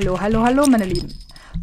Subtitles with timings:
[0.00, 1.12] Hallo, hallo, hallo, meine Lieben.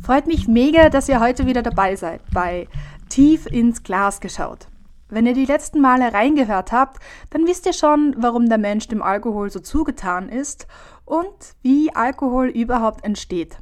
[0.04, 2.68] Freut mich mega, dass ihr heute wieder dabei seid bei
[3.10, 4.68] Tief ins Glas geschaut.
[5.10, 9.02] Wenn ihr die letzten Male reingehört habt, dann wisst ihr schon, warum der Mensch dem
[9.02, 10.68] Alkohol so zugetan ist
[11.04, 13.58] und wie Alkohol überhaupt entsteht.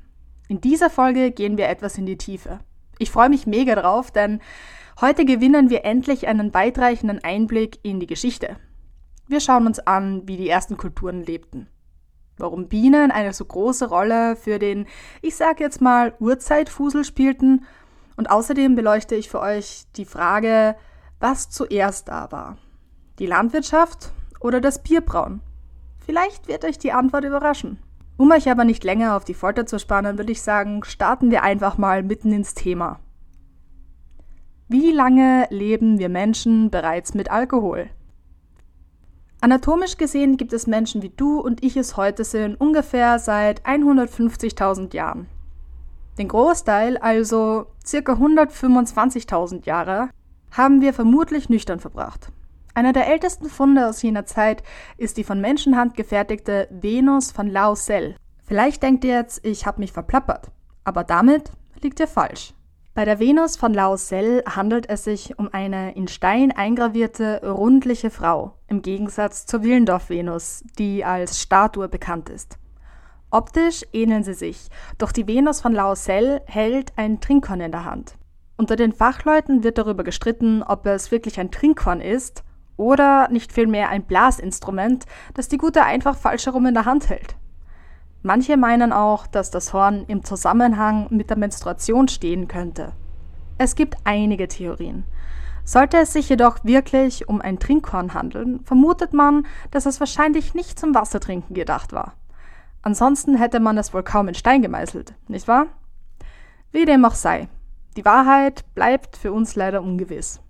[0.50, 2.60] In dieser Folge gehen wir etwas in die Tiefe.
[3.00, 4.42] Ich freue mich mega drauf, denn
[5.00, 8.58] heute gewinnen wir endlich einen weitreichenden Einblick in die Geschichte.
[9.26, 11.70] Wir schauen uns an, wie die ersten Kulturen lebten
[12.38, 14.88] warum Bienen eine so große Rolle für den,
[15.22, 17.66] ich sag jetzt mal, Urzeitfusel spielten.
[18.18, 20.76] Und außerdem beleuchte ich für euch die Frage,
[21.20, 22.58] was zuerst da war.
[23.20, 25.42] Die Landwirtschaft oder das Bierbrauen?
[26.06, 27.80] Vielleicht wird euch die Antwort überraschen.
[28.18, 31.44] Um euch aber nicht länger auf die Folter zu spannen, würde ich sagen, starten wir
[31.44, 33.00] einfach mal mitten ins Thema.
[34.68, 37.90] Wie lange leben wir Menschen bereits mit Alkohol?
[39.46, 44.96] Anatomisch gesehen gibt es Menschen wie du und ich es heute sind ungefähr seit 150.000
[44.96, 45.28] Jahren.
[46.18, 48.14] Den Großteil, also ca.
[48.14, 50.10] 125.000 Jahre,
[50.50, 52.32] haben wir vermutlich nüchtern verbracht.
[52.74, 54.64] Einer der ältesten Funde aus jener Zeit
[54.98, 58.16] ist die von Menschenhand gefertigte Venus von Lausel.
[58.46, 60.50] Vielleicht denkt ihr jetzt, ich habe mich verplappert,
[60.86, 61.52] aber damit
[61.84, 62.56] liegt ihr falsch.
[62.96, 68.54] Bei der Venus von Lausel handelt es sich um eine in Stein eingravierte, rundliche Frau,
[68.70, 72.58] im Gegensatz zur Willendorf-Venus, die als Statue bekannt ist.
[73.32, 78.16] Optisch ähneln sie sich, doch die Venus von Lausel hält ein Trinkhorn in der Hand.
[78.56, 82.46] Unter den Fachleuten wird darüber gestritten, ob es wirklich ein Trinkhorn ist
[82.78, 87.36] oder nicht vielmehr ein Blasinstrument, das die Gute einfach falsch herum in der Hand hält.
[88.26, 92.92] Manche meinen auch, dass das Horn im Zusammenhang mit der Menstruation stehen könnte.
[93.60, 95.06] Es gibt einige Theorien.
[95.64, 100.80] Sollte es sich jedoch wirklich um ein Trinkhorn handeln, vermutet man, dass es wahrscheinlich nicht
[100.80, 102.16] zum Wassertrinken gedacht war.
[102.82, 105.68] Ansonsten hätte man es wohl kaum in Stein gemeißelt, nicht wahr?
[106.72, 107.48] Wie dem auch sei,
[107.96, 110.42] die Wahrheit bleibt für uns leider ungewiss.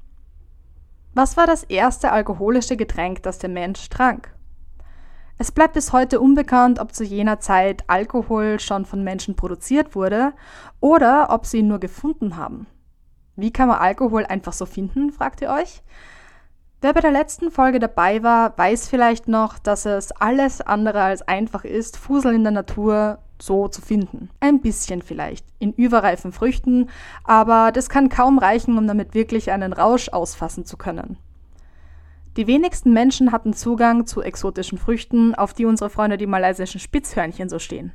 [1.13, 4.33] Was war das erste alkoholische Getränk, das der Mensch trank?
[5.37, 10.33] Es bleibt bis heute unbekannt, ob zu jener Zeit Alkohol schon von Menschen produziert wurde
[10.79, 12.67] oder ob sie ihn nur gefunden haben.
[13.35, 15.83] Wie kann man Alkohol einfach so finden, fragt ihr euch?
[16.79, 21.21] Wer bei der letzten Folge dabei war, weiß vielleicht noch, dass es alles andere als
[21.27, 24.29] einfach ist, Fusel in der Natur so zu finden.
[24.39, 26.89] Ein bisschen vielleicht, in überreifen Früchten,
[27.25, 31.17] aber das kann kaum reichen, um damit wirklich einen Rausch ausfassen zu können.
[32.37, 37.47] Die wenigsten Menschen hatten Zugang zu exotischen Früchten, auf die unsere Freunde die malaysischen Spitzhörnchen
[37.47, 37.93] so stehen.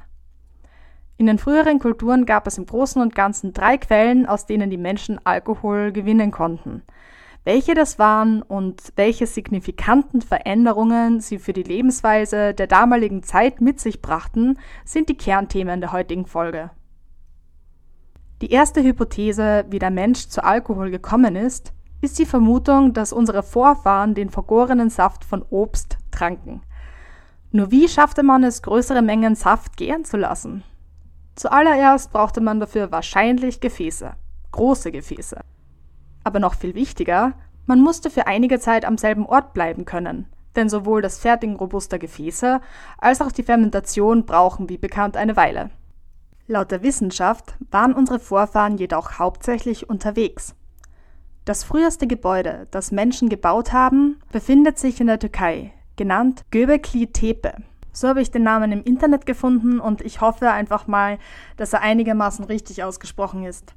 [1.18, 4.78] In den früheren Kulturen gab es im Großen und Ganzen drei Quellen, aus denen die
[4.78, 6.82] Menschen Alkohol gewinnen konnten.
[7.44, 13.80] Welche das waren und welche signifikanten Veränderungen sie für die Lebensweise der damaligen Zeit mit
[13.80, 16.70] sich brachten, sind die Kernthemen der heutigen Folge.
[18.40, 23.42] Die erste Hypothese, wie der Mensch zu Alkohol gekommen ist, ist die Vermutung, dass unsere
[23.42, 26.62] Vorfahren den vergorenen Saft von Obst tranken.
[27.52, 30.62] Nur wie schaffte man es, größere Mengen Saft gären zu lassen?
[31.34, 34.12] Zuallererst brauchte man dafür wahrscheinlich Gefäße,
[34.52, 35.40] große Gefäße.
[36.22, 37.32] Aber noch viel wichtiger,
[37.66, 41.98] man musste für einige Zeit am selben Ort bleiben können, denn sowohl das Fertigen robuster
[41.98, 42.60] Gefäße
[42.98, 45.70] als auch die Fermentation brauchen wie bekannt eine Weile.
[46.46, 50.54] Laut der Wissenschaft waren unsere Vorfahren jedoch hauptsächlich unterwegs.
[51.46, 57.54] Das früheste Gebäude, das Menschen gebaut haben, befindet sich in der Türkei, genannt Göbekli Tepe.
[57.92, 61.18] So habe ich den Namen im Internet gefunden und ich hoffe einfach mal,
[61.56, 63.74] dass er einigermaßen richtig ausgesprochen ist.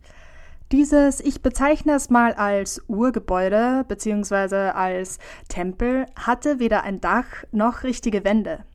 [0.71, 4.71] Dieses, ich bezeichne es mal als Urgebäude bzw.
[4.71, 8.65] als Tempel, hatte weder ein Dach noch richtige Wände.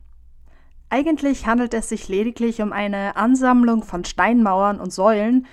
[0.89, 5.45] Eigentlich handelt es sich lediglich um eine Ansammlung von Steinmauern und Säulen,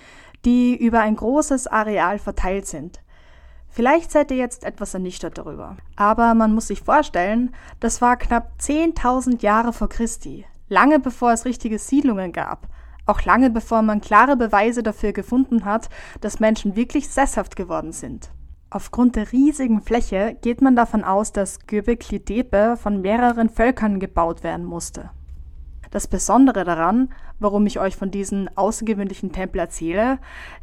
[0.45, 3.01] die über ein großes Areal verteilt sind.
[3.77, 5.77] Vielleicht seid ihr jetzt etwas ernüchtert darüber.
[5.97, 11.45] Aber man muss sich vorstellen, das war knapp 10.000 Jahre vor Christi, lange bevor es
[11.45, 12.69] richtige Siedlungen gab,
[13.05, 15.91] auch lange bevor man klare Beweise dafür gefunden hat,
[16.23, 18.31] dass Menschen wirklich sesshaft geworden sind.
[18.71, 24.43] Aufgrund der riesigen Fläche geht man davon aus, dass Göbekli Tepe von mehreren Völkern gebaut
[24.43, 25.11] werden musste.
[25.91, 30.19] Das Besondere daran, warum ich euch von diesem außergewöhnlichen Tempel erzähle,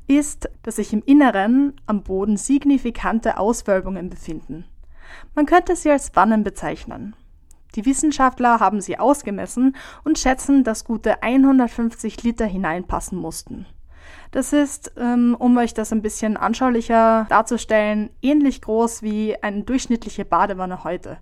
[0.08, 4.66] ist, dass sich im Inneren am Boden signifikante Auswölbungen befinden.
[5.36, 7.16] Man könnte sie als Wannen bezeichnen.
[7.76, 13.66] Die Wissenschaftler haben sie ausgemessen und schätzen, dass gute 150 Liter hineinpassen mussten.
[14.32, 20.26] Das ist, ähm, um euch das ein bisschen anschaulicher darzustellen, ähnlich groß wie eine durchschnittliche
[20.26, 21.18] Badewanne heute.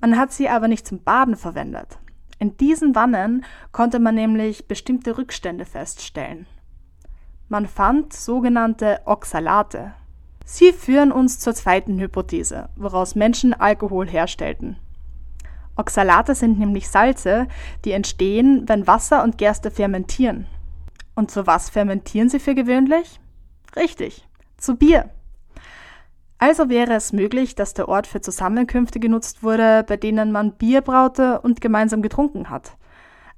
[0.00, 1.98] Man hat sie aber nicht zum Baden verwendet.
[2.40, 6.46] In diesen Wannen konnte man nämlich bestimmte Rückstände feststellen.
[7.48, 9.92] Man fand sogenannte Oxalate.
[10.46, 14.76] Sie führen uns zur zweiten Hypothese, woraus Menschen Alkohol herstellten.
[15.76, 17.46] Oxalate sind nämlich Salze,
[17.84, 20.46] die entstehen, wenn Wasser und Gerste fermentieren.
[21.14, 23.20] Und zu was fermentieren sie für gewöhnlich?
[23.76, 24.26] Richtig,
[24.56, 25.10] zu Bier.
[26.42, 30.80] Also wäre es möglich, dass der Ort für Zusammenkünfte genutzt wurde, bei denen man Bier
[30.80, 32.78] braute und gemeinsam getrunken hat.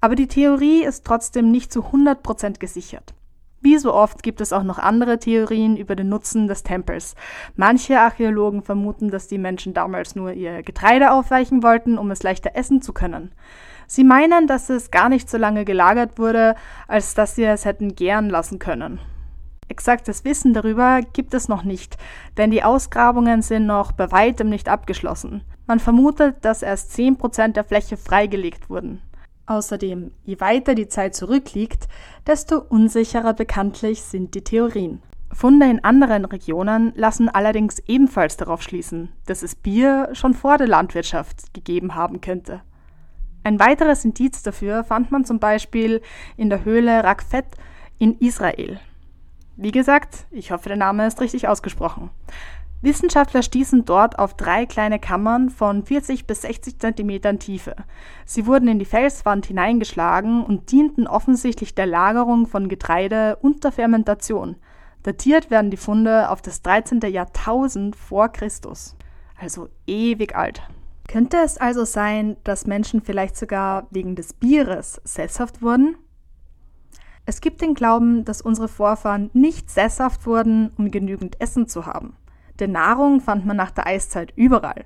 [0.00, 3.12] Aber die Theorie ist trotzdem nicht zu 100% gesichert.
[3.60, 7.16] Wie so oft gibt es auch noch andere Theorien über den Nutzen des Tempels.
[7.56, 12.52] Manche Archäologen vermuten, dass die Menschen damals nur ihr Getreide aufweichen wollten, um es leichter
[12.54, 13.32] essen zu können.
[13.88, 16.54] Sie meinen, dass es gar nicht so lange gelagert wurde,
[16.87, 19.00] als dass sie es hätten gären lassen können.
[19.72, 21.96] Exaktes Wissen darüber gibt es noch nicht,
[22.36, 25.44] denn die Ausgrabungen sind noch bei weitem nicht abgeschlossen.
[25.66, 29.00] Man vermutet, dass erst 10% der Fläche freigelegt wurden.
[29.46, 31.88] Außerdem, je weiter die Zeit zurückliegt,
[32.26, 35.00] desto unsicherer bekanntlich sind die Theorien.
[35.32, 40.68] Funde in anderen Regionen lassen allerdings ebenfalls darauf schließen, dass es Bier schon vor der
[40.68, 42.60] Landwirtschaft gegeben haben könnte.
[43.42, 46.02] Ein weiteres Indiz dafür fand man zum Beispiel
[46.36, 47.46] in der Höhle Rakfet
[47.98, 48.78] in Israel.
[49.62, 52.11] Wie gesagt, ich hoffe, der Name ist richtig ausgesprochen.
[52.81, 57.76] Wissenschaftler stießen dort auf drei kleine Kammern von 40 bis 60 Zentimetern Tiefe.
[58.25, 63.70] Sie wurden in die Felswand hineingeschlagen und dienten offensichtlich der Lagerung von Getreide und der
[63.70, 64.56] Fermentation.
[65.05, 66.99] Datiert werden die Funde auf das 13.
[67.03, 68.97] Jahrtausend vor Christus.
[69.38, 70.61] Also ewig alt.
[71.06, 75.94] Könnte es also sein, dass Menschen vielleicht sogar wegen des Bieres sesshaft wurden?
[77.24, 82.16] Es gibt den Glauben, dass unsere Vorfahren nicht sesshaft wurden, um genügend Essen zu haben.
[82.58, 84.84] Denn Nahrung fand man nach der Eiszeit überall,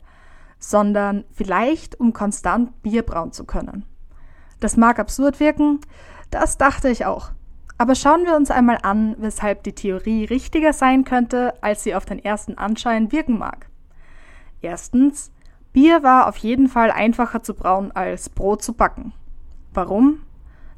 [0.59, 3.85] sondern vielleicht, um konstant Bier brauen zu können.
[4.61, 5.81] Das mag absurd wirken,
[6.31, 7.31] das dachte ich auch.
[7.79, 12.07] Aber schauen wir uns einmal an, weshalb die Theorie richtiger sein könnte, als sie auf
[12.07, 13.69] den ersten Anschein wirken mag.
[14.63, 15.31] Erstens,
[15.73, 19.13] Bier war auf jeden Fall einfacher zu brauen als Brot zu backen.
[19.75, 20.23] Warum?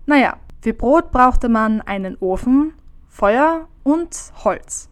[0.07, 2.73] Naja, für Brot brauchte man einen Ofen,
[3.09, 4.89] Feuer und Holz.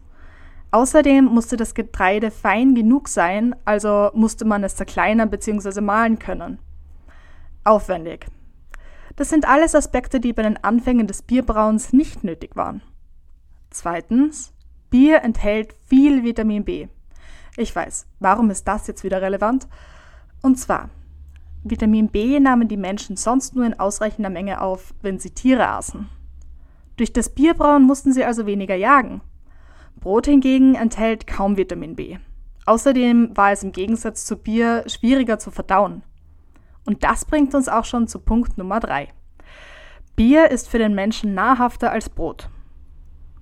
[0.71, 5.81] Außerdem musste das Getreide fein genug sein, also musste man es zerkleinern bzw.
[5.81, 6.59] mahlen können.
[7.63, 8.27] Aufwendig.
[9.15, 12.81] Das sind alles Aspekte, die bei den Anfängen des Bierbrauens nicht nötig waren.
[13.69, 14.53] Zweitens,
[14.89, 16.87] Bier enthält viel Vitamin B.
[17.57, 19.67] Ich weiß, warum ist das jetzt wieder relevant?
[20.41, 20.89] Und zwar,
[21.63, 26.07] Vitamin B nahmen die Menschen sonst nur in ausreichender Menge auf, wenn sie Tiere aßen.
[26.95, 29.21] Durch das Bierbrauen mussten sie also weniger jagen.
[29.99, 32.17] Brot hingegen enthält kaum Vitamin B.
[32.65, 36.03] Außerdem war es im Gegensatz zu Bier schwieriger zu verdauen.
[36.85, 39.09] Und das bringt uns auch schon zu Punkt Nummer 3.
[40.15, 42.49] Bier ist für den Menschen nahrhafter als Brot.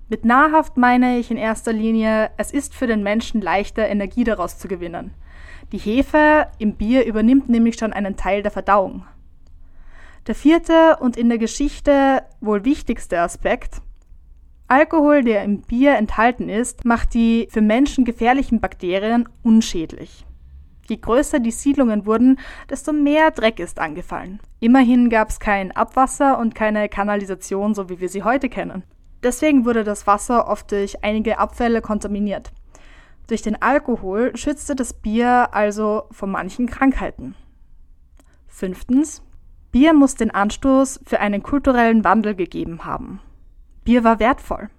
[0.08, 4.58] Mit nahrhaft meine ich in erster Linie, es ist für den Menschen leichter, Energie daraus
[4.58, 5.14] zu gewinnen.
[5.72, 9.04] Die Hefe im Bier übernimmt nämlich schon einen Teil der Verdauung.
[10.26, 13.80] Der vierte und in der Geschichte wohl wichtigste Aspekt.
[14.68, 20.24] Alkohol, der im Bier enthalten ist, macht die für Menschen gefährlichen Bakterien unschädlich.
[20.88, 22.38] Je größer die Siedlungen wurden,
[22.70, 24.40] desto mehr Dreck ist angefallen.
[24.60, 28.84] Immerhin gab es kein Abwasser und keine Kanalisation, so wie wir sie heute kennen.
[29.22, 32.52] Deswegen wurde das Wasser oft durch einige Abfälle kontaminiert.
[33.26, 37.34] Durch den Alkohol schützte das Bier also vor manchen Krankheiten.
[38.46, 39.22] Fünftens.
[39.72, 43.20] Bier muss den Anstoß für einen kulturellen Wandel gegeben haben.
[43.84, 44.70] Bier war wertvoll.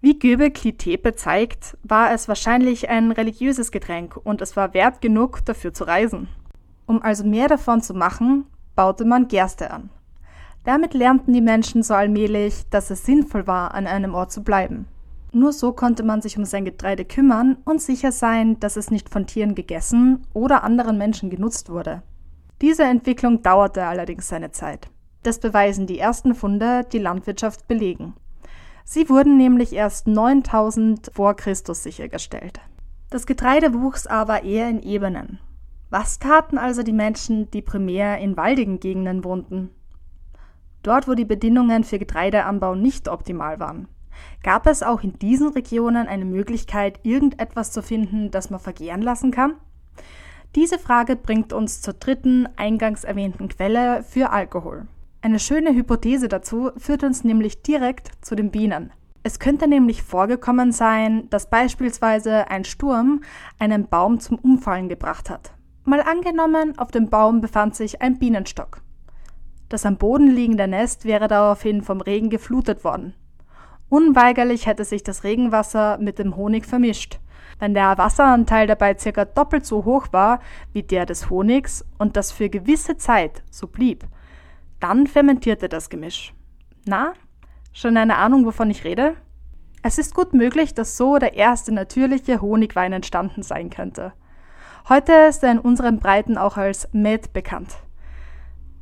[0.00, 5.44] Wie Göbekli Tepe zeigt, war es wahrscheinlich ein religiöses Getränk und es war wert genug,
[5.44, 6.28] dafür zu reisen.
[6.84, 9.88] Um also mehr davon zu machen, baute man Gerste an.
[10.64, 14.86] Damit lernten die Menschen so allmählich, dass es sinnvoll war, an einem Ort zu bleiben.
[15.36, 19.10] Nur so konnte man sich um sein Getreide kümmern und sicher sein, dass es nicht
[19.10, 22.02] von Tieren gegessen oder anderen Menschen genutzt wurde.
[22.62, 24.88] Diese Entwicklung dauerte allerdings seine Zeit.
[25.24, 28.14] Das beweisen die ersten Funde, die Landwirtschaft belegen.
[28.86, 32.58] Sie wurden nämlich erst 9000 vor Christus sichergestellt.
[33.10, 35.38] Das Getreide wuchs aber eher in Ebenen.
[35.90, 39.68] Was taten also die Menschen, die primär in waldigen Gegenden wohnten?
[40.82, 43.88] Dort, wo die Bedingungen für Getreideanbau nicht optimal waren.
[44.42, 49.30] Gab es auch in diesen Regionen eine Möglichkeit, irgendetwas zu finden, das man vergären lassen
[49.30, 49.54] kann?
[50.54, 54.86] Diese Frage bringt uns zur dritten eingangs erwähnten Quelle für Alkohol.
[55.20, 58.92] Eine schöne Hypothese dazu führt uns nämlich direkt zu den Bienen.
[59.22, 63.22] Es könnte nämlich vorgekommen sein, dass beispielsweise ein Sturm
[63.58, 65.52] einen Baum zum Umfallen gebracht hat.
[65.84, 68.82] Mal angenommen, auf dem Baum befand sich ein Bienenstock.
[69.68, 73.14] Das am Boden liegende Nest wäre daraufhin vom Regen geflutet worden.
[73.88, 77.20] Unweigerlich hätte sich das Regenwasser mit dem Honig vermischt.
[77.58, 80.40] Wenn der Wasseranteil dabei circa doppelt so hoch war
[80.72, 84.04] wie der des Honigs und das für gewisse Zeit so blieb,
[84.80, 86.34] dann fermentierte das Gemisch.
[86.84, 87.14] Na,
[87.72, 89.14] schon eine Ahnung, wovon ich rede?
[89.82, 94.12] Es ist gut möglich, dass so der erste natürliche Honigwein entstanden sein könnte.
[94.88, 97.76] Heute ist er in unseren Breiten auch als Met bekannt.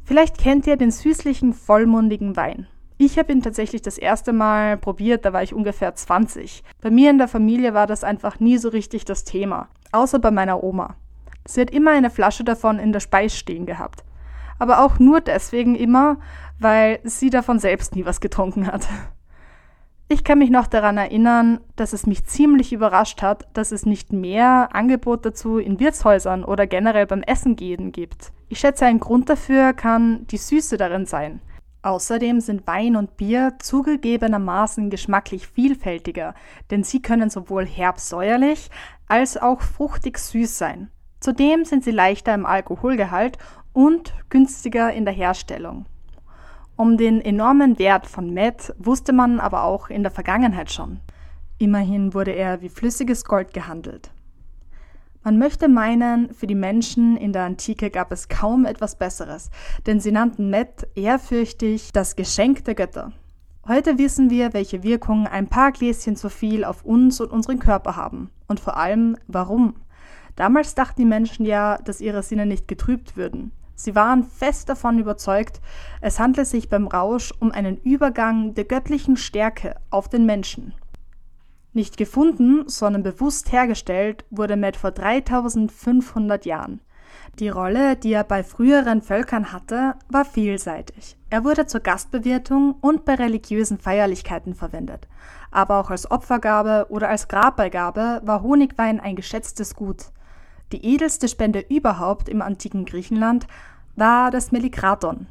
[0.05, 2.67] Vielleicht kennt ihr den süßlichen, vollmundigen Wein.
[3.07, 6.65] Ich habe ihn tatsächlich das erste Mal probiert, da war ich ungefähr 20.
[6.81, 10.31] Bei mir in der Familie war das einfach nie so richtig das Thema, außer bei
[10.31, 10.97] meiner Oma.
[11.45, 14.05] Sie hat immer eine Flasche davon in der Speis stehen gehabt.
[14.59, 16.17] Aber auch nur deswegen immer,
[16.59, 18.89] weil sie davon selbst nie was getrunken hat.
[20.09, 24.15] Ich kann mich noch daran erinnern, dass es mich ziemlich überrascht hat, dass es nicht
[24.15, 28.33] mehr Angebot dazu in Wirtshäusern oder generell beim Essen gehen gibt.
[28.49, 31.43] Ich schätze, ein Grund dafür kann die Süße darin sein.
[31.85, 36.35] Außerdem sind Wein und Bier zugegebenermaßen geschmacklich vielfältiger,
[36.71, 38.71] denn sie können sowohl herb-säuerlich
[39.07, 40.91] als auch fruchtig süß sein.
[41.21, 43.37] Zudem sind sie leichter im Alkoholgehalt
[43.75, 45.85] und günstiger in der Herstellung.
[46.75, 51.01] Um den enormen Wert von Met wusste man aber auch in der Vergangenheit schon.
[51.59, 54.11] Immerhin wurde er wie flüssiges Gold gehandelt.
[55.27, 59.49] Man möchte meinen, für die Menschen in der Antike gab es kaum etwas Besseres,
[59.87, 63.11] denn sie nannten Met ehrfürchtig das Geschenk der Götter.
[63.67, 67.97] Heute wissen wir, welche Wirkung ein paar Gläschen zu viel auf uns und unseren Körper
[67.97, 69.77] haben und vor allem warum.
[70.37, 73.51] Damals dachten die Menschen ja, dass ihre Sinne nicht getrübt würden.
[73.75, 75.63] Sie waren fest davon überzeugt,
[76.03, 80.75] es handle sich beim Rausch um einen Übergang der göttlichen Stärke auf den Menschen.
[81.75, 86.81] Nicht gefunden, sondern bewusst hergestellt wurde Matt vor 3500 Jahren.
[87.41, 91.17] Die Rolle, die er bei früheren Völkern hatte, war vielseitig.
[91.31, 95.09] Er wurde zur Gastbewirtung und bei religiösen Feierlichkeiten verwendet.
[95.51, 100.13] Aber auch als Opfergabe oder als Grabbeigabe war Honigwein ein geschätztes Gut.
[100.71, 103.49] Die edelste Spende überhaupt im antiken Griechenland
[103.97, 105.27] war das Melikraton,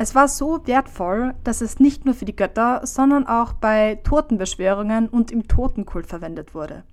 [0.00, 5.10] es war so wertvoll, dass es nicht nur für die Götter, sondern auch bei Totenbeschwörungen
[5.10, 6.84] und im Totenkult verwendet wurde.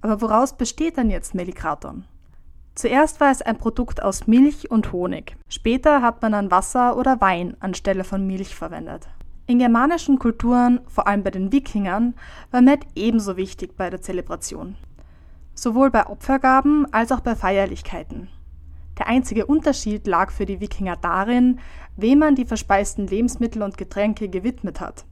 [0.00, 2.06] Aber woraus besteht denn jetzt Melikraton?
[2.74, 5.36] Zuerst war es ein Produkt aus Milch und Honig.
[5.50, 9.06] Später hat man dann Wasser oder Wein anstelle von Milch verwendet.
[9.46, 12.14] In germanischen Kulturen, vor allem bei den Wikingern,
[12.52, 14.76] war Met ebenso wichtig bei der Zelebration.
[15.54, 18.30] Sowohl bei Opfergaben als auch bei Feierlichkeiten.
[18.98, 21.60] Der einzige Unterschied lag für die Wikinger darin,
[21.96, 25.04] wem man die verspeisten Lebensmittel und Getränke gewidmet hat.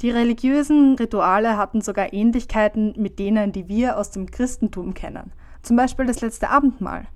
[0.00, 5.32] Die religiösen Rituale hatten sogar Ähnlichkeiten mit denen, die wir aus dem Christentum kennen.
[5.62, 7.06] Zum Beispiel das letzte Abendmahl,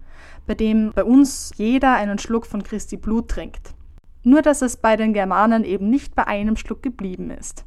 [0.47, 3.75] bei dem bei uns jeder einen Schluck von Christi Blut trinkt.
[4.23, 7.65] Nur dass es bei den Germanen eben nicht bei einem Schluck geblieben ist.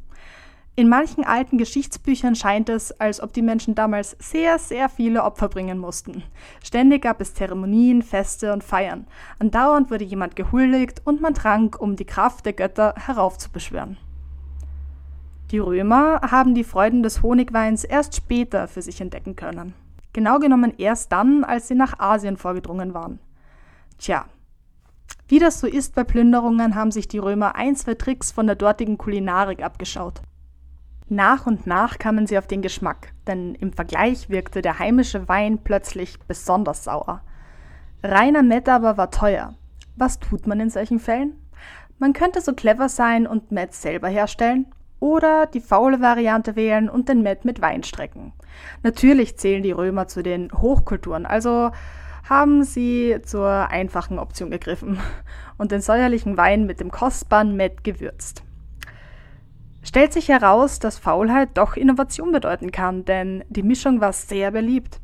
[0.79, 5.49] In manchen alten Geschichtsbüchern scheint es, als ob die Menschen damals sehr, sehr viele Opfer
[5.49, 6.21] bringen mussten.
[6.63, 9.07] Ständig gab es Zeremonien, Feste und Feiern.
[9.39, 13.97] Andauernd wurde jemand gehuldigt und man trank, um die Kraft der Götter heraufzubeschwören.
[15.49, 19.73] Die Römer haben die Freuden des Honigweins erst später für sich entdecken können.
[20.13, 23.17] Genau genommen erst dann, als sie nach Asien vorgedrungen waren.
[23.97, 24.25] Tja,
[25.27, 28.55] wie das so ist bei Plünderungen, haben sich die Römer ein, zwei Tricks von der
[28.55, 30.21] dortigen Kulinarik abgeschaut.
[31.09, 35.59] Nach und nach kamen sie auf den Geschmack, denn im Vergleich wirkte der heimische Wein
[35.63, 37.21] plötzlich besonders sauer.
[38.03, 39.53] Reiner Met aber war teuer.
[39.95, 41.33] Was tut man in solchen Fällen?
[41.97, 44.65] Man könnte so clever sein und Met selber herstellen
[44.99, 48.33] oder die faule Variante wählen und den Met mit Wein strecken.
[48.83, 51.71] Natürlich zählen die Römer zu den Hochkulturen, also
[52.27, 54.99] haben sie zur einfachen Option gegriffen
[55.57, 58.43] und den säuerlichen Wein mit dem kostbaren Met gewürzt
[59.87, 64.99] stellt sich heraus, dass Faulheit doch Innovation bedeuten kann, denn die Mischung war sehr beliebt.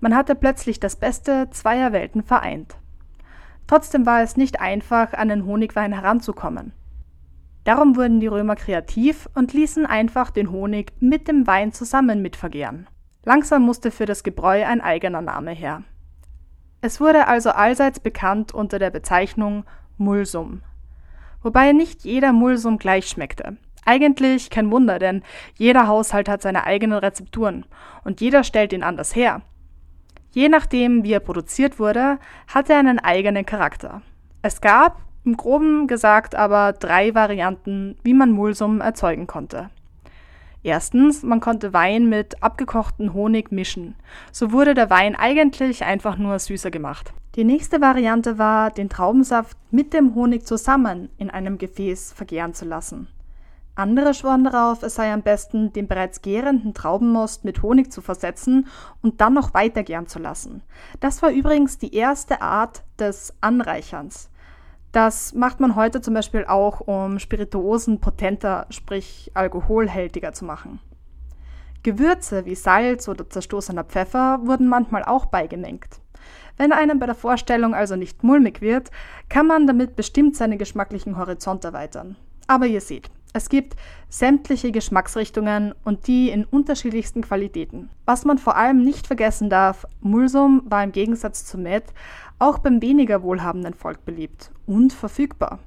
[0.00, 2.76] Man hatte plötzlich das Beste zweier Welten vereint.
[3.66, 6.72] Trotzdem war es nicht einfach, an den Honigwein heranzukommen.
[7.64, 12.86] Darum wurden die Römer kreativ und ließen einfach den Honig mit dem Wein zusammen mitvergären.
[13.24, 15.82] Langsam musste für das Gebräu ein eigener Name her.
[16.80, 19.64] Es wurde also allseits bekannt unter der Bezeichnung
[19.98, 20.62] Mulsum.
[21.42, 23.56] Wobei nicht jeder Mulsum gleich schmeckte.
[23.86, 25.22] Eigentlich kein Wunder, denn
[25.56, 27.64] jeder Haushalt hat seine eigenen Rezepturen
[28.04, 29.42] und jeder stellt ihn anders her.
[30.32, 34.02] Je nachdem, wie er produziert wurde, hat er einen eigenen Charakter.
[34.42, 39.70] Es gab, im groben gesagt, aber drei Varianten, wie man Mulsum erzeugen konnte.
[40.62, 43.94] Erstens, man konnte Wein mit abgekochten Honig mischen.
[44.32, 47.12] So wurde der Wein eigentlich einfach nur süßer gemacht.
[47.36, 52.64] Die nächste Variante war, den Traubensaft mit dem Honig zusammen in einem Gefäß vergären zu
[52.64, 53.06] lassen.
[53.76, 58.68] Andere schworen darauf, es sei am besten, den bereits gärenden Traubenmost mit Honig zu versetzen
[59.02, 60.62] und dann noch weiter gären zu lassen.
[61.00, 64.30] Das war übrigens die erste Art des Anreicherns.
[64.92, 70.80] Das macht man heute zum Beispiel auch, um Spirituosen potenter, sprich alkoholhältiger zu machen.
[71.82, 76.00] Gewürze wie Salz oder zerstoßener Pfeffer wurden manchmal auch beigemengt.
[76.56, 78.90] Wenn einem bei der Vorstellung also nicht mulmig wird,
[79.28, 82.16] kann man damit bestimmt seinen geschmacklichen Horizont erweitern.
[82.46, 83.76] Aber ihr seht, es gibt
[84.08, 87.90] sämtliche Geschmacksrichtungen und die in unterschiedlichsten Qualitäten.
[88.06, 91.84] Was man vor allem nicht vergessen darf, Mulsum war im Gegensatz zu Met
[92.38, 95.58] auch beim weniger wohlhabenden Volk beliebt und verfügbar.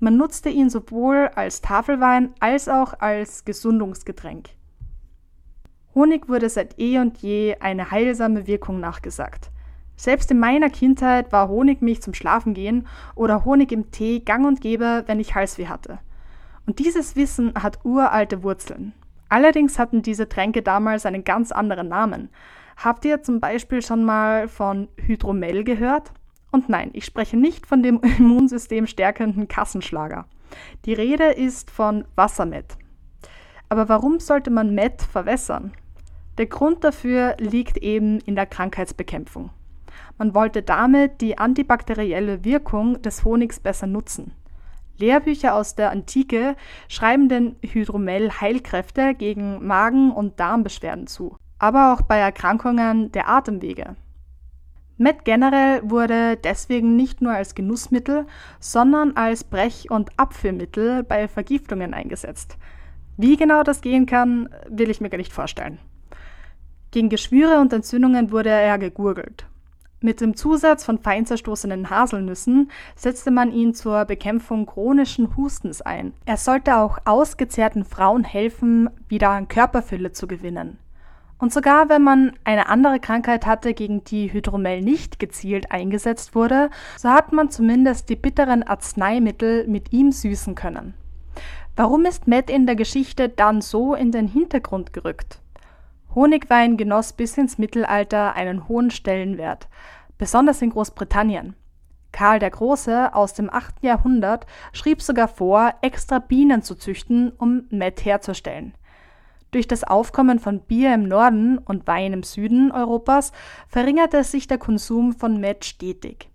[0.00, 4.48] Man nutzte ihn sowohl als Tafelwein als auch als Gesundungsgetränk.
[5.94, 9.52] Honig wurde seit eh und je eine heilsame Wirkung nachgesagt.
[9.94, 15.04] Selbst in meiner Kindheit war Honigmilch zum Schlafengehen oder Honig im Tee gang und gäbe,
[15.06, 16.00] wenn ich Halsweh hatte.
[16.66, 18.92] Und dieses Wissen hat uralte Wurzeln.
[19.28, 22.28] Allerdings hatten diese Tränke damals einen ganz anderen Namen.
[22.76, 26.12] Habt ihr zum Beispiel schon mal von Hydromel gehört?
[26.50, 30.26] Und nein, ich spreche nicht von dem Immunsystem stärkenden Kassenschlager.
[30.84, 32.76] Die Rede ist von Wassermet.
[33.68, 35.72] Aber warum sollte man Met verwässern?
[36.38, 39.50] Der Grund dafür liegt eben in der Krankheitsbekämpfung.
[40.18, 44.32] Man wollte damit die antibakterielle Wirkung des Honigs besser nutzen.
[45.02, 46.54] Lehrbücher aus der Antike
[46.86, 53.96] schreiben den Hydromel Heilkräfte gegen Magen- und Darmbeschwerden zu, aber auch bei Erkrankungen der Atemwege.
[54.98, 58.26] Met generell wurde deswegen nicht nur als Genussmittel,
[58.60, 62.56] sondern als Brech- und Abführmittel bei Vergiftungen eingesetzt.
[63.16, 65.80] Wie genau das gehen kann, will ich mir gar nicht vorstellen.
[66.92, 69.46] Gegen Geschwüre und Entzündungen wurde er gegurgelt.
[70.04, 76.12] Mit dem Zusatz von fein zerstoßenen Haselnüssen setzte man ihn zur Bekämpfung chronischen Hustens ein.
[76.26, 80.78] Er sollte auch ausgezehrten Frauen helfen, wieder an Körperfülle zu gewinnen.
[81.38, 86.70] Und sogar wenn man eine andere Krankheit hatte, gegen die Hydromel nicht gezielt eingesetzt wurde,
[86.96, 90.94] so hat man zumindest die bitteren Arzneimittel mit ihm süßen können.
[91.76, 95.41] Warum ist Matt in der Geschichte dann so in den Hintergrund gerückt?
[96.14, 99.68] Honigwein genoss bis ins Mittelalter einen hohen Stellenwert,
[100.18, 101.56] besonders in Großbritannien.
[102.12, 103.82] Karl der Große aus dem 8.
[103.82, 108.74] Jahrhundert schrieb sogar vor, extra Bienen zu züchten, um Met herzustellen.
[109.50, 113.32] Durch das Aufkommen von Bier im Norden und Wein im Süden Europas
[113.68, 116.28] verringerte sich der Konsum von Met stetig.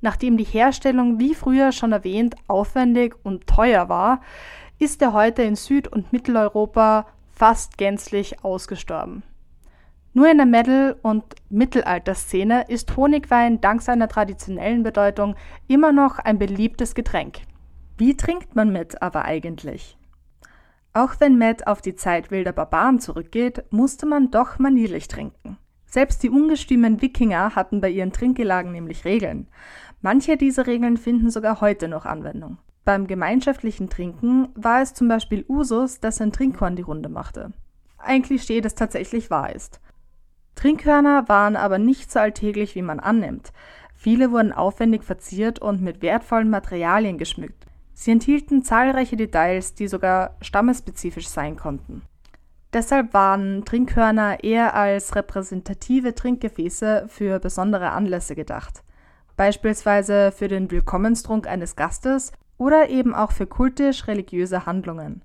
[0.00, 4.20] Nachdem die Herstellung, wie früher schon erwähnt, aufwendig und teuer war,
[4.78, 7.06] ist er heute in Süd- und Mitteleuropa
[7.40, 9.22] fast gänzlich ausgestorben.
[10.12, 16.38] Nur in der Mittel- und Mittelalterszene ist Honigwein dank seiner traditionellen Bedeutung immer noch ein
[16.38, 17.38] beliebtes Getränk.
[17.96, 19.96] Wie trinkt man Met aber eigentlich?
[20.92, 25.56] Auch wenn Met auf die Zeit wilder Barbaren zurückgeht, musste man doch manierlich trinken.
[25.86, 29.48] Selbst die ungestümen Wikinger hatten bei ihren Trinkgelagen nämlich Regeln.
[30.02, 32.58] Manche dieser Regeln finden sogar heute noch Anwendung.
[32.84, 37.52] Beim gemeinschaftlichen Trinken war es zum Beispiel Usus, dass ein Trinkhorn die Runde machte.
[37.98, 39.80] Ein Klischee, das tatsächlich wahr ist.
[40.54, 43.52] Trinkhörner waren aber nicht so alltäglich, wie man annimmt.
[43.94, 47.66] Viele wurden aufwendig verziert und mit wertvollen Materialien geschmückt.
[47.92, 52.02] Sie enthielten zahlreiche Details, die sogar stammesspezifisch sein konnten.
[52.72, 58.84] Deshalb waren Trinkhörner eher als repräsentative Trinkgefäße für besondere Anlässe gedacht,
[59.36, 65.22] beispielsweise für den Willkommenstrunk eines Gastes oder eben auch für kultisch-religiöse Handlungen.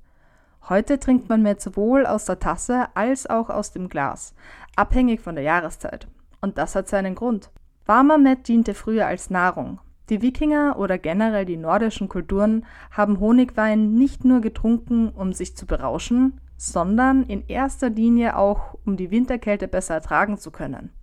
[0.70, 4.34] Heute trinkt man mehr sowohl aus der Tasse als auch aus dem Glas,
[4.78, 6.08] abhängig von der Jahreszeit.
[6.40, 7.52] Und das hat seinen Grund.
[7.86, 9.80] Warmer Met diente früher als Nahrung.
[10.10, 15.66] Die Wikinger oder generell die nordischen Kulturen haben Honigwein nicht nur getrunken, um sich zu
[15.66, 20.94] berauschen, sondern in erster Linie auch, um die Winterkälte besser ertragen zu können.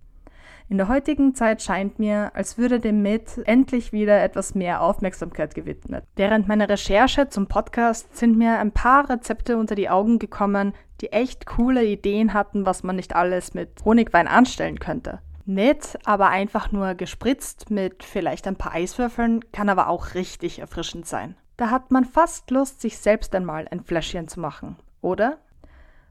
[0.69, 5.55] In der heutigen Zeit scheint mir, als würde dem Met endlich wieder etwas mehr Aufmerksamkeit
[5.55, 6.03] gewidmet.
[6.15, 11.11] Während meiner Recherche zum Podcast sind mir ein paar Rezepte unter die Augen gekommen, die
[11.11, 15.19] echt coole Ideen hatten, was man nicht alles mit Honigwein anstellen könnte.
[15.45, 21.05] Nett, aber einfach nur gespritzt mit vielleicht ein paar Eiswürfeln, kann aber auch richtig erfrischend
[21.05, 21.35] sein.
[21.57, 25.37] Da hat man fast Lust, sich selbst einmal ein Fläschchen zu machen, oder?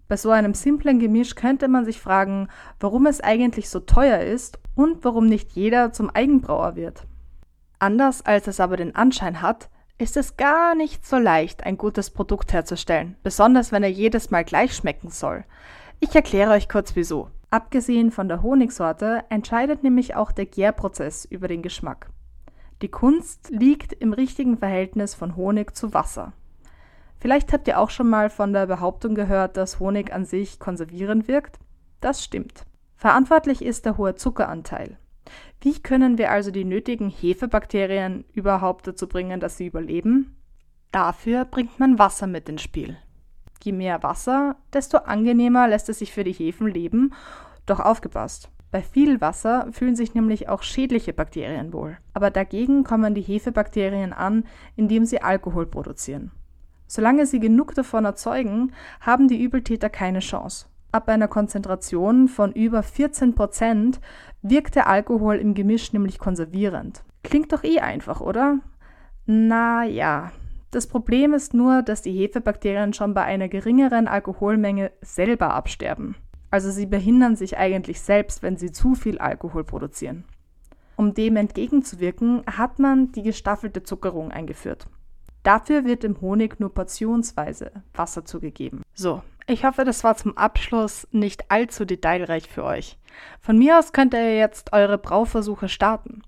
[0.08, 2.48] Bei so einem simplen Gemisch könnte man sich fragen,
[2.80, 7.06] warum es eigentlich so teuer ist und warum nicht jeder zum Eigenbrauer wird.
[7.78, 12.10] Anders als es aber den Anschein hat, ist es gar nicht so leicht, ein gutes
[12.10, 15.44] Produkt herzustellen, besonders wenn er jedes Mal gleich schmecken soll.
[16.00, 17.30] Ich erkläre euch kurz wieso.
[17.50, 22.10] Abgesehen von der Honigsorte entscheidet nämlich auch der Gärprozess über den Geschmack.
[22.82, 26.32] Die Kunst liegt im richtigen Verhältnis von Honig zu Wasser.
[27.22, 31.28] Vielleicht habt ihr auch schon mal von der Behauptung gehört, dass Honig an sich konservierend
[31.28, 31.60] wirkt.
[32.00, 32.64] Das stimmt.
[32.96, 34.98] Verantwortlich ist der hohe Zuckeranteil.
[35.60, 40.36] Wie können wir also die nötigen Hefebakterien überhaupt dazu bringen, dass sie überleben?
[40.90, 42.96] Dafür bringt man Wasser mit ins Spiel.
[43.62, 47.14] Je mehr Wasser, desto angenehmer lässt es sich für die Hefen leben,
[47.66, 48.50] doch aufgepasst.
[48.72, 51.98] Bei viel Wasser fühlen sich nämlich auch schädliche Bakterien wohl.
[52.14, 54.42] Aber dagegen kommen die Hefebakterien an,
[54.74, 56.32] indem sie Alkohol produzieren.
[56.94, 60.66] Solange sie genug davon erzeugen, haben die Übeltäter keine Chance.
[60.92, 63.98] Ab einer Konzentration von über 14 Prozent
[64.42, 67.02] wirkt der Alkohol im Gemisch nämlich konservierend.
[67.24, 68.58] Klingt doch eh einfach, oder?
[69.24, 70.32] Na ja.
[70.70, 76.16] Das Problem ist nur, dass die Hefebakterien schon bei einer geringeren Alkoholmenge selber absterben.
[76.50, 80.26] Also sie behindern sich eigentlich selbst, wenn sie zu viel Alkohol produzieren.
[80.96, 84.88] Um dem entgegenzuwirken, hat man die gestaffelte Zuckerung eingeführt.
[85.42, 88.82] Dafür wird im Honig nur portionsweise Wasser zugegeben.
[88.94, 92.98] So, ich hoffe, das war zum Abschluss nicht allzu detailreich für euch.
[93.40, 96.22] Von mir aus könnt ihr jetzt eure Brauversuche starten.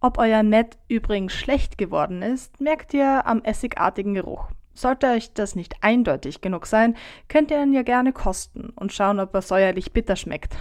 [0.00, 4.48] Ob euer Met übrigens schlecht geworden ist, merkt ihr am essigartigen Geruch.
[4.72, 6.96] Sollte euch das nicht eindeutig genug sein,
[7.28, 10.56] könnt ihr ihn ja gerne kosten und schauen, ob er säuerlich bitter schmeckt.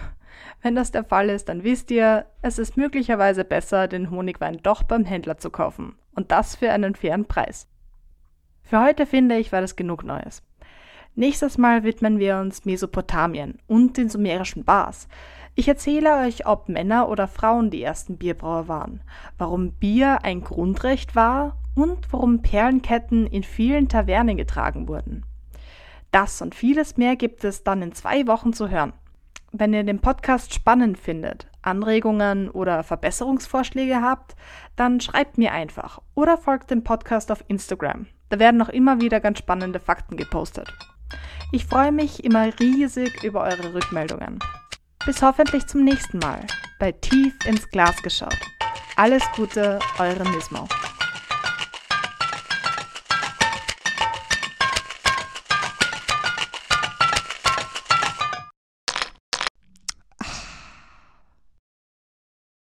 [0.61, 4.83] Wenn das der Fall ist, dann wisst ihr, es ist möglicherweise besser, den Honigwein doch
[4.83, 5.95] beim Händler zu kaufen.
[6.15, 7.67] Und das für einen fairen Preis.
[8.69, 10.43] Für heute finde ich, war das genug Neues.
[11.15, 15.07] Nächstes Mal widmen wir uns Mesopotamien und den sumerischen Bars.
[15.55, 19.01] Ich erzähle euch, ob Männer oder Frauen die ersten Bierbrauer waren,
[19.39, 25.25] warum Bier ein Grundrecht war und warum Perlenketten in vielen Tavernen getragen wurden.
[26.11, 28.93] Das und vieles mehr gibt es dann in zwei Wochen zu hören.
[29.51, 34.35] Wenn ihr den Podcast spannend findet, Anregungen oder Verbesserungsvorschläge habt,
[34.75, 38.05] dann schreibt mir einfach oder folgt dem Podcast auf Instagram.
[38.29, 40.71] Da werden noch immer wieder ganz spannende Fakten gepostet.
[41.51, 44.39] Ich freue mich immer riesig über eure Rückmeldungen.
[45.05, 46.45] Bis hoffentlich zum nächsten Mal
[46.79, 48.37] bei Tief ins Glas geschaut.
[48.95, 50.67] Alles Gute, eure Nismo.